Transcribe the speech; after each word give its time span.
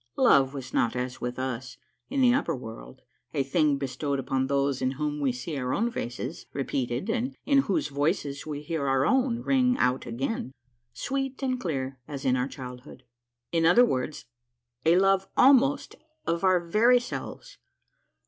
Love 0.17 0.51
was 0.55 0.73
not 0.73 0.95
as 0.95 1.21
with 1.21 1.37
us, 1.37 1.77
in 2.09 2.21
the 2.21 2.33
upper 2.33 2.55
world, 2.55 3.03
a 3.35 3.43
thing 3.43 3.77
bestowed 3.77 4.17
upon 4.17 4.47
those 4.47 4.81
in 4.81 4.93
whom 4.93 5.19
we 5.19 5.31
see 5.31 5.55
our 5.59 5.75
own 5.75 5.91
faces 5.91 6.47
repeated 6.53 7.07
and 7.07 7.35
in 7.45 7.59
whose 7.59 7.89
voices 7.89 8.43
we 8.43 8.63
heard 8.63 8.87
our 8.87 9.05
own 9.05 9.41
ring 9.43 9.77
out 9.77 10.07
again, 10.07 10.51
sweet 10.91 11.43
and 11.43 11.59
clear 11.59 11.99
as 12.07 12.25
in 12.25 12.35
our 12.35 12.47
childhood; 12.47 13.03
in 13.51 13.63
other 13.63 13.85
words, 13.85 14.25
a 14.87 14.95
love 14.97 15.27
almost 15.37 15.95
of 16.25 16.43
our 16.43 16.59
very 16.59 16.99
selves. 16.99 17.59